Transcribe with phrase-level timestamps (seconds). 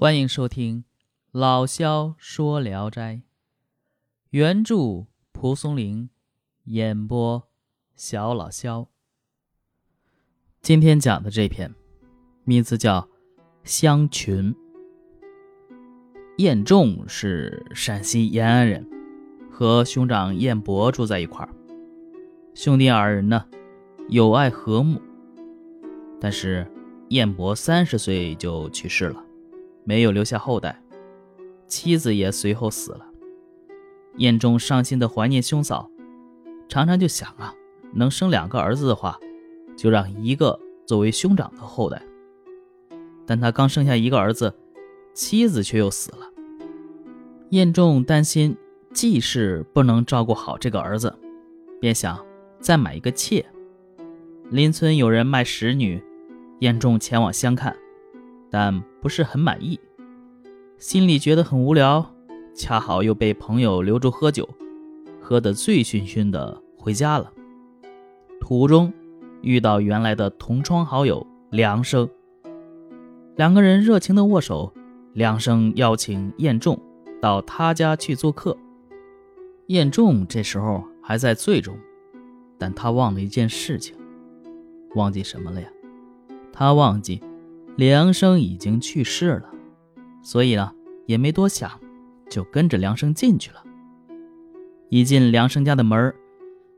[0.00, 0.82] 欢迎收听
[1.32, 3.14] 《老萧说聊斋》，
[4.30, 6.08] 原著蒲松龄，
[6.66, 7.48] 演播
[7.96, 8.86] 小老萧。
[10.62, 11.74] 今天讲的这篇，
[12.44, 13.00] 名字叫
[13.64, 14.54] 《香群》。
[16.36, 18.88] 燕仲是陕西延安人，
[19.50, 21.52] 和兄长燕伯住在一块儿。
[22.54, 23.44] 兄弟二人呢，
[24.10, 25.02] 友爱和睦。
[26.20, 26.64] 但是
[27.08, 29.24] 燕伯三十岁就去世了。
[29.88, 30.78] 没有留下后代，
[31.66, 33.06] 妻子也随后死了。
[34.18, 35.90] 燕仲伤心的怀念兄嫂，
[36.68, 37.54] 常常就想啊，
[37.94, 39.18] 能生两个儿子的话，
[39.78, 42.02] 就让一个作为兄长的后代。
[43.24, 44.54] 但他刚生下一个儿子，
[45.14, 46.18] 妻子却又死了。
[47.48, 48.54] 燕仲担心
[48.92, 51.18] 季氏不能照顾好这个儿子，
[51.80, 52.22] 便想
[52.60, 53.42] 再买一个妾。
[54.50, 56.04] 邻村有人卖使女，
[56.58, 57.74] 燕仲前往相看。
[58.50, 59.78] 但不是很满意，
[60.78, 62.14] 心里觉得很无聊，
[62.54, 64.48] 恰好又被朋友留住喝酒，
[65.20, 67.32] 喝得醉醺醺的回家了。
[68.40, 68.92] 途中
[69.42, 72.08] 遇到原来的同窗好友梁生，
[73.36, 74.72] 两个人热情的握手。
[75.14, 76.78] 梁生邀请晏仲
[77.20, 78.56] 到他家去做客。
[79.66, 81.76] 晏仲这时候还在醉中，
[82.56, 83.96] 但他忘了一件事情，
[84.94, 85.68] 忘记什么了呀？
[86.52, 87.20] 他忘记。
[87.78, 89.48] 梁生已经去世了，
[90.20, 90.72] 所以呢
[91.06, 91.70] 也没多想，
[92.28, 93.62] 就跟着梁生进去了。
[94.88, 96.12] 一进梁生家的门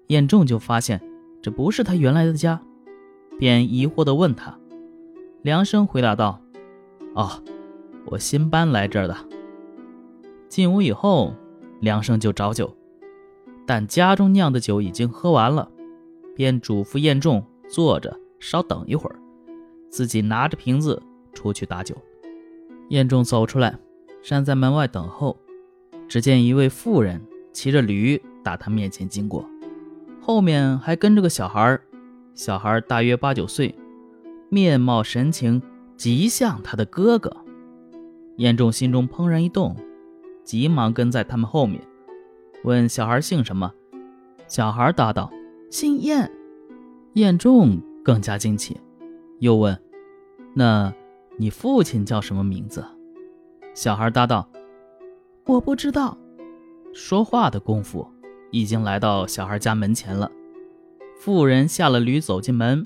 [0.08, 1.00] 晏仲就发现
[1.40, 2.60] 这不是他原来的家，
[3.38, 4.58] 便疑惑地问他。
[5.40, 6.38] 梁生回答道
[7.16, 7.42] ：“哦，
[8.04, 9.16] 我新搬来这儿的。”
[10.50, 11.32] 进屋以后，
[11.80, 12.76] 梁生就找酒，
[13.66, 15.70] 但家中酿的酒已经喝完了，
[16.36, 19.16] 便嘱咐晏仲坐着稍等一会儿。
[19.90, 21.02] 自己拿着瓶子
[21.34, 21.94] 出去打酒，
[22.88, 23.78] 晏仲走出来，
[24.22, 25.36] 站在门外等候。
[26.08, 27.20] 只见一位妇人
[27.52, 29.44] 骑着驴打他面前经过，
[30.20, 31.78] 后面还跟着个小孩
[32.34, 33.74] 小孩大约八九岁，
[34.48, 35.62] 面貌神情
[35.96, 37.30] 极像他的哥哥。
[38.38, 39.76] 晏仲心中怦然一动，
[40.42, 41.80] 急忙跟在他们后面，
[42.64, 43.72] 问小孩姓什么。
[44.48, 45.30] 小孩答道
[45.70, 46.28] ：“姓晏。”
[47.14, 48.76] 晏仲更加惊奇。
[49.38, 49.78] 又问
[50.54, 50.92] ：“那
[51.36, 52.84] 你父亲叫什么名字？”
[53.74, 54.48] 小孩答道
[55.46, 56.16] ：“我不知道。”
[56.92, 58.06] 说话的功夫，
[58.50, 60.30] 已经来到小孩家门前了。
[61.16, 62.84] 妇人下了驴，走进门。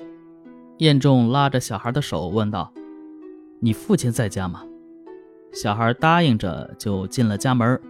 [0.79, 2.73] 燕仲拉着小孩的手问道
[3.61, 4.65] ：“你父亲在家吗？”
[5.53, 7.81] 小孩答应着，就进了家门。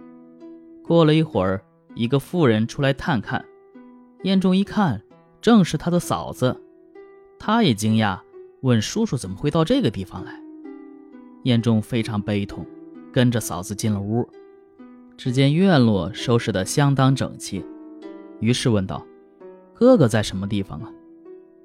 [0.83, 1.61] 过了一会儿，
[1.95, 3.43] 一个妇人出来探看。
[4.21, 5.01] 燕仲一看，
[5.41, 6.55] 正是他的嫂子，
[7.39, 8.19] 他也惊讶。
[8.65, 10.41] 问叔叔怎么会到这个地方来？
[11.43, 12.65] 燕仲非常悲痛，
[13.13, 14.27] 跟着嫂子进了屋。
[15.15, 17.63] 只见院落收拾得相当整齐，
[18.39, 19.05] 于是问道
[19.75, 20.91] ：“哥哥在什么地方啊？”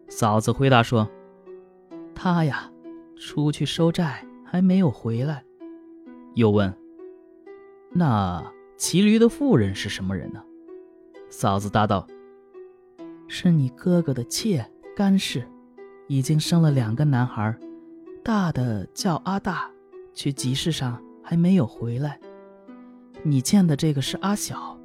[0.08, 1.08] 嫂子回答说
[2.14, 2.70] ：“他呀，
[3.16, 5.42] 出去收债，还没有回来。”
[6.36, 6.70] 又问
[7.94, 8.44] ：“那
[8.76, 10.44] 骑驴的妇人是什么人呢？”
[11.30, 12.06] 嫂子答道
[13.26, 15.42] ：“是你哥哥的妾甘氏。”
[16.10, 17.56] 已经生了两个男孩，
[18.25, 19.71] 大的叫阿大，
[20.12, 22.19] 去集市上还没有回来。
[23.22, 24.76] 你见的这个是阿小。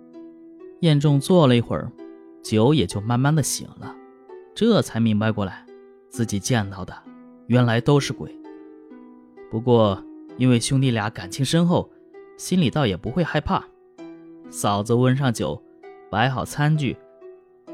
[0.81, 1.91] 晏仲坐了一会儿，
[2.43, 3.95] 酒也就慢慢的醒了，
[4.53, 5.65] 这才明白过来，
[6.09, 6.95] 自己见到的
[7.47, 8.31] 原来都是鬼。
[9.49, 9.99] 不过
[10.37, 11.89] 因为兄弟俩感情深厚，
[12.37, 13.65] 心里倒也不会害怕。
[14.51, 15.59] 嫂子温上酒，
[16.11, 16.95] 摆好餐具，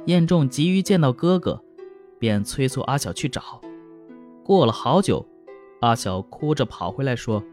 [0.05, 1.61] 晏仲急于见到哥哥。
[2.21, 3.59] 便催促阿小去找。
[4.43, 5.25] 过了好久，
[5.79, 7.43] 阿小哭着跑回来，说：“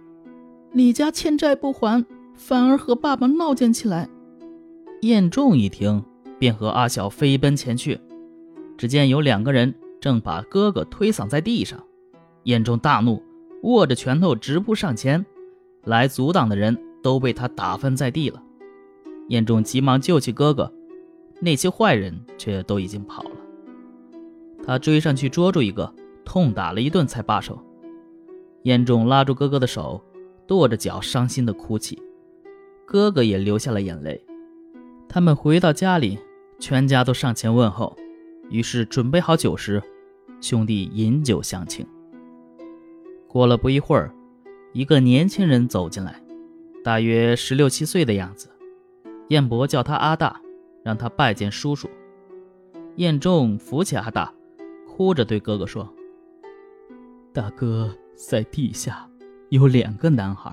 [0.72, 4.06] 李家欠债不还，反而和爸爸闹僵起来。”
[5.00, 6.04] 燕仲一听，
[6.38, 7.98] 便和阿小飞奔前去。
[8.76, 11.82] 只见有两个人正把哥哥推搡在地上。
[12.42, 13.22] 燕仲大怒，
[13.62, 15.24] 握着拳头直扑上前，
[15.84, 18.42] 来阻挡的人都被他打翻在地了。
[19.28, 20.70] 燕仲急忙救起哥哥，
[21.40, 23.30] 那些坏人却都已经跑了。
[24.68, 25.90] 他追上去捉住一个，
[26.26, 27.58] 痛打了一顿才罢手。
[28.64, 29.98] 燕仲拉住哥哥的手，
[30.46, 31.98] 跺着脚，伤心的哭泣。
[32.84, 34.22] 哥哥也流下了眼泪。
[35.08, 36.18] 他们回到家里，
[36.58, 37.96] 全家都上前问候，
[38.50, 39.82] 于是准备好酒食，
[40.38, 41.86] 兄弟饮酒相庆。
[43.26, 44.14] 过了不一会儿，
[44.74, 46.22] 一个年轻人走进来，
[46.84, 48.50] 大约十六七岁的样子。
[49.28, 50.38] 燕伯叫他阿大，
[50.82, 51.88] 让他拜见叔叔。
[52.96, 54.30] 燕仲扶起阿大。
[54.98, 55.88] 哭着对哥哥说
[57.32, 59.08] ：“大哥在地下，
[59.48, 60.52] 有两个男孩，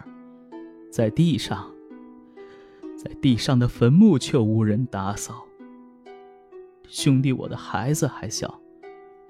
[0.92, 1.74] 在地上，
[2.96, 5.44] 在地上的坟墓却无人打扫。
[6.88, 8.62] 兄弟，我的孩子还小，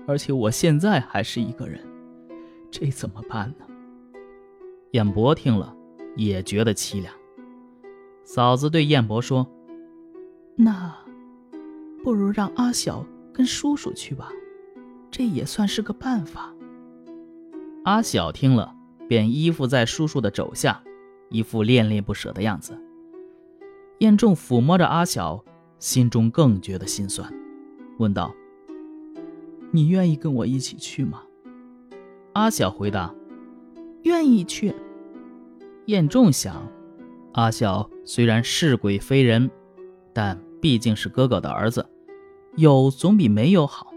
[0.06, 1.82] 而且我现在还是一个人，
[2.70, 3.66] 这怎么办呢？
[4.92, 5.74] 燕博听了
[6.18, 7.14] 也觉得凄凉。
[8.26, 9.50] 嫂子对燕博说
[10.58, 10.94] ：“那，
[12.04, 14.30] 不如让阿晓跟叔叔去吧，
[15.12, 16.54] 这也算是个办法。”
[17.86, 18.76] 阿晓听了，
[19.08, 20.82] 便依附在叔叔的肘下，
[21.30, 22.80] 一副恋恋不舍的样子。
[24.00, 25.44] 燕仲抚摸着阿晓，
[25.80, 27.32] 心中更觉得心酸。
[27.98, 28.34] 问道
[29.72, 31.22] ：“你愿意跟我一起去吗？”
[32.34, 33.14] 阿晓回答
[34.04, 34.74] ：“愿意去。”
[35.86, 36.68] 燕仲想，
[37.34, 39.50] 阿晓虽然是鬼非人，
[40.12, 41.86] 但毕竟是哥哥的儿子，
[42.56, 43.94] 有总比没有好。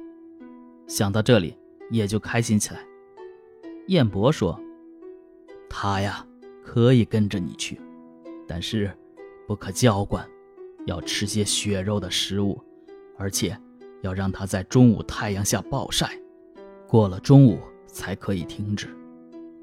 [0.88, 1.56] 想到这里，
[1.90, 2.80] 也就开心起来。
[3.86, 4.58] 燕伯说
[5.70, 6.26] ：“他呀，
[6.64, 7.80] 可以跟着你去，
[8.48, 8.90] 但是
[9.46, 10.28] 不可娇惯，
[10.86, 12.60] 要吃些血肉的食物，
[13.16, 13.56] 而且……”
[14.02, 16.08] 要让他在中午太阳下暴晒，
[16.86, 17.58] 过了中午
[17.88, 18.86] 才可以停止。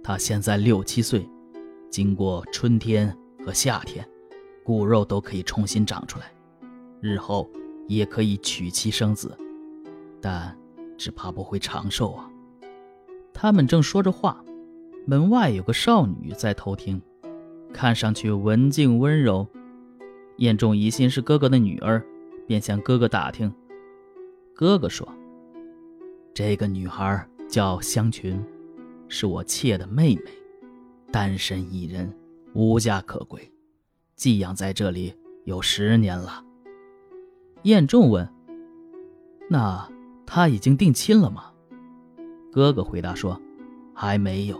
[0.04, 1.26] 他现在六七岁，
[1.90, 4.06] 经过春天和夏天，
[4.62, 6.34] 骨肉都可以重新长出来，
[7.00, 7.50] 日后
[7.88, 9.34] 也可以娶妻生子，
[10.20, 10.54] 但
[10.98, 12.30] 只怕不会长寿啊。
[13.34, 14.44] 他们正说着话，
[15.06, 17.02] 门外有个少女在偷听，
[17.74, 19.48] 看上去文静温柔。
[20.38, 22.04] 燕仲疑心是哥哥的女儿，
[22.48, 23.54] 便向哥哥打听。
[24.54, 25.08] 哥哥说
[26.34, 28.42] ：“这个女孩叫香群，
[29.08, 30.22] 是我妾的妹妹，
[31.12, 32.14] 单身一人，
[32.54, 33.52] 无家可归，
[34.16, 35.14] 寄养在这里
[35.44, 36.44] 有十年了。”
[37.64, 38.28] 燕仲问
[39.50, 39.90] ：“那
[40.26, 41.52] 她已经定亲了吗？”
[42.52, 43.40] 哥哥回答说
[43.94, 44.60] ：“还没有，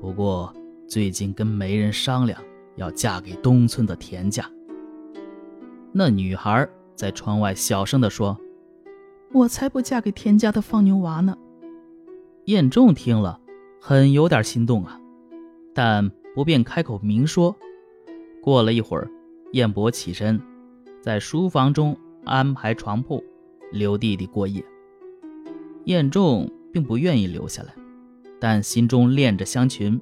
[0.00, 0.52] 不过
[0.86, 2.40] 最近跟媒人商量，
[2.76, 4.44] 要嫁给东村的田家。”
[5.92, 8.38] 那女孩在窗外小声地说。
[9.34, 11.34] 我才不嫁给田家的放牛娃呢。
[12.44, 13.40] 燕仲听了，
[13.80, 15.00] 很有点心动啊，
[15.72, 17.56] 但不便开口明说。
[18.42, 19.10] 过了一会儿，
[19.52, 20.38] 燕伯起身，
[21.00, 21.96] 在书房中
[22.26, 23.24] 安排床铺，
[23.70, 24.62] 留弟弟过夜。
[25.84, 27.74] 燕仲并不愿意留下来，
[28.40, 30.00] 但心中恋着香群，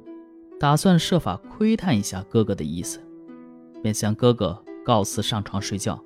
[0.58, 3.00] 打算设法窥探一下哥哥的意思，
[3.82, 6.02] 便向哥哥告辞上床睡觉。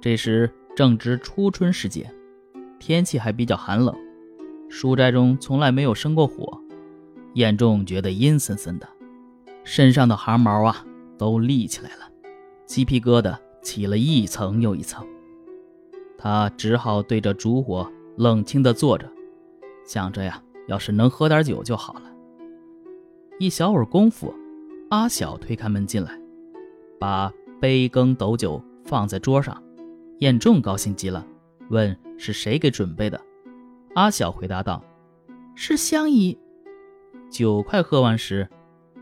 [0.00, 0.50] 这时。
[0.76, 2.10] 正值初春时节，
[2.78, 3.94] 天气还比较寒冷，
[4.68, 6.58] 书斋中从来没有生过火。
[7.34, 8.88] 燕仲觉得阴森森的，
[9.64, 10.86] 身上的汗毛啊
[11.18, 12.08] 都立起来了，
[12.64, 15.04] 鸡皮疙瘩起了一层又一层。
[16.16, 17.90] 他只好对着烛火
[18.20, 19.10] 冷清地坐着，
[19.82, 22.02] 想着呀，要是能喝点酒就好了。
[23.38, 24.34] 一小会儿功夫，
[24.90, 26.20] 阿晓推开门进来，
[26.98, 29.56] 把杯羹斗酒放在桌上。
[30.18, 31.26] 燕仲高兴极了，
[31.70, 33.18] 问是谁给准备的。
[33.94, 34.84] 阿晓回答道
[35.56, 36.38] ：“是香姨。”
[37.32, 38.46] 酒快喝完时，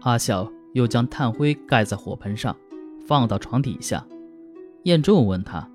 [0.03, 2.57] 阿晓又将炭灰盖在火盆上，
[3.05, 4.07] 放到床底下。
[4.85, 5.69] 燕仲问他：“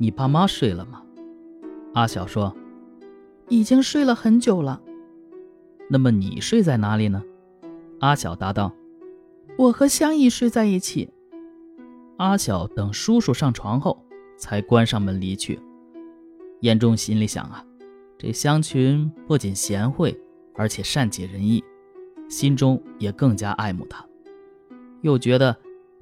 [0.00, 1.02] 你爸妈睡了吗？”
[1.96, 2.54] 阿晓说
[3.48, 4.82] ：“已经睡了很久了。”
[5.88, 7.22] 那么你睡在哪里呢？
[8.00, 8.70] 阿晓答道
[9.56, 11.08] ：“我和香姨睡在一起。”
[12.18, 14.06] 阿晓等叔叔上床后。
[14.38, 15.58] 才关上门离去。
[16.60, 17.64] 严仲心里想啊，
[18.18, 20.14] 这香群不仅贤惠，
[20.54, 21.64] 而且善解人意，
[22.28, 24.04] 心中也更加爱慕她。
[25.00, 25.56] 又觉得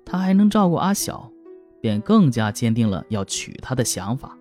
[0.04, 1.30] 她还能照顾阿晓，
[1.80, 4.36] 便更加坚定了要娶她的想法。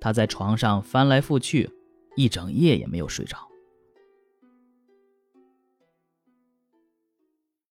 [0.00, 1.70] 他在床上翻来覆去，
[2.16, 3.49] 一整夜也没有睡着。